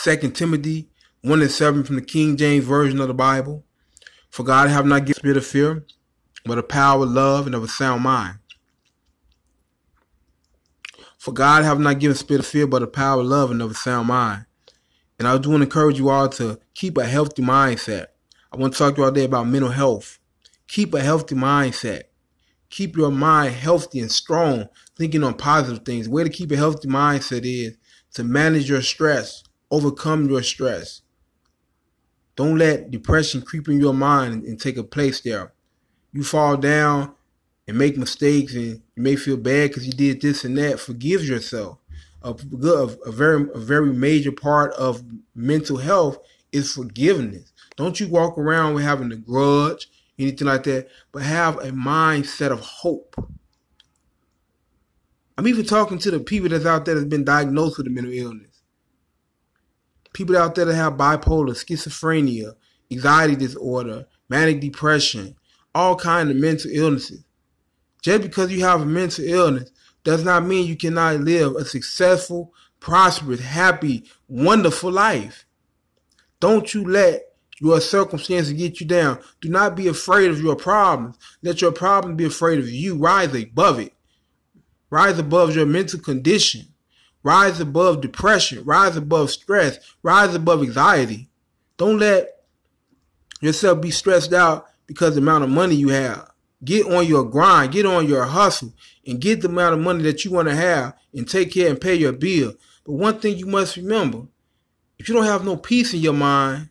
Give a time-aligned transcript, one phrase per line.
[0.00, 0.88] Second Timothy
[1.20, 3.66] 1 and 7 from the King James Version of the Bible.
[4.30, 5.84] For God have not given spirit of fear,
[6.46, 8.38] but a power of love and of a sound mind.
[11.18, 13.72] For God have not given spirit of fear, but a power of love and of
[13.72, 14.46] a sound mind.
[15.18, 18.06] And I do want to encourage you all to keep a healthy mindset.
[18.50, 20.18] I want to talk to you all today about mental health.
[20.66, 22.04] Keep a healthy mindset.
[22.70, 26.08] Keep your mind healthy and strong, thinking on positive things.
[26.08, 27.76] Way to keep a healthy mindset is
[28.14, 31.02] to manage your stress, overcome your stress.
[32.36, 35.52] Don't let depression creep in your mind and take a place there.
[36.12, 37.14] You fall down
[37.68, 40.80] and make mistakes and you may feel bad because you did this and that.
[40.80, 41.78] Forgive yourself.
[42.22, 45.02] A, a, a very a very major part of
[45.34, 46.18] mental health
[46.52, 47.52] is forgiveness.
[47.76, 52.50] Don't you walk around with having a grudge, anything like that, but have a mindset
[52.50, 53.16] of hope.
[55.38, 58.12] I'm even talking to the people that's out there that's been diagnosed with a mental
[58.12, 58.49] illness
[60.12, 62.54] people out there that have bipolar, schizophrenia,
[62.90, 65.36] anxiety disorder, manic depression,
[65.74, 67.24] all kind of mental illnesses.
[68.02, 69.70] Just because you have a mental illness
[70.04, 75.46] does not mean you cannot live a successful, prosperous, happy, wonderful life.
[76.40, 77.22] Don't you let
[77.60, 79.18] your circumstances get you down.
[79.42, 81.18] Do not be afraid of your problems.
[81.42, 82.96] Let your problems be afraid of you.
[82.96, 83.92] Rise above it.
[84.88, 86.68] Rise above your mental condition.
[87.22, 88.64] Rise above depression.
[88.64, 89.78] Rise above stress.
[90.02, 91.28] Rise above anxiety.
[91.76, 92.28] Don't let
[93.40, 96.30] yourself be stressed out because the amount of money you have.
[96.64, 97.72] Get on your grind.
[97.72, 98.72] Get on your hustle
[99.06, 101.80] and get the amount of money that you want to have and take care and
[101.80, 102.54] pay your bill.
[102.84, 104.26] But one thing you must remember,
[104.98, 106.70] if you don't have no peace in your mind,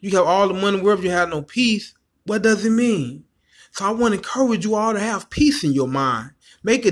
[0.00, 3.24] you have all the money wherever you have no peace, what does it mean?
[3.72, 6.30] So I want to encourage you all to have peace in your mind.
[6.62, 6.90] Make a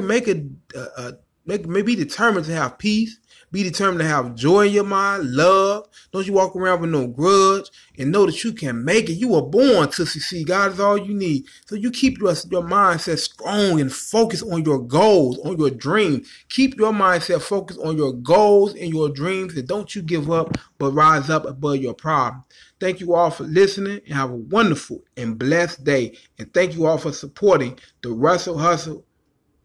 [0.00, 0.42] make a,
[0.74, 1.14] a,
[1.46, 3.18] a Make, be determined to have peace.
[3.52, 5.86] Be determined to have joy in your mind, love.
[6.12, 9.14] Don't you walk around with no grudge and know that you can make it.
[9.14, 10.48] You were born to succeed.
[10.48, 11.46] God is all you need.
[11.66, 16.28] So you keep your, your mindset strong and focus on your goals, on your dreams.
[16.48, 20.58] Keep your mindset focused on your goals and your dreams and don't you give up,
[20.78, 22.42] but rise up above your problem.
[22.80, 26.18] Thank you all for listening and have a wonderful and blessed day.
[26.38, 29.04] And thank you all for supporting the Russell Hustle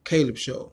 [0.06, 0.72] Caleb Show.